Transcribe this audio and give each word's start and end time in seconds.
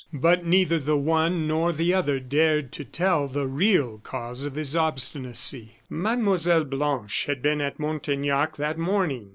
But 0.13 0.43
neither 0.43 0.79
the 0.79 0.97
one 0.97 1.45
nor 1.47 1.71
the 1.71 1.93
other 1.93 2.19
dared 2.19 2.71
to 2.71 2.83
tell 2.83 3.27
the 3.27 3.45
real 3.45 3.99
cause 3.99 4.45
of 4.45 4.55
his 4.55 4.75
obstinacy. 4.75 5.73
Mlle. 5.91 6.63
Blanche 6.65 7.25
had 7.27 7.43
been 7.43 7.61
at 7.61 7.77
Montaignac 7.77 8.57
that 8.57 8.79
morning. 8.79 9.29